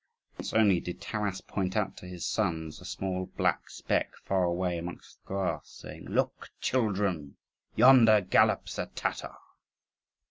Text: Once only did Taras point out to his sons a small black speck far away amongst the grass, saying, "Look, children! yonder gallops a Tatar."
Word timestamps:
Once 0.39 0.51
only 0.51 0.79
did 0.79 0.99
Taras 0.99 1.41
point 1.41 1.77
out 1.77 1.95
to 1.97 2.07
his 2.07 2.25
sons 2.25 2.81
a 2.81 2.85
small 2.85 3.27
black 3.37 3.69
speck 3.69 4.13
far 4.25 4.43
away 4.45 4.79
amongst 4.79 5.19
the 5.21 5.27
grass, 5.27 5.69
saying, 5.69 6.05
"Look, 6.05 6.49
children! 6.59 7.35
yonder 7.75 8.19
gallops 8.21 8.79
a 8.79 8.87
Tatar." 8.87 9.35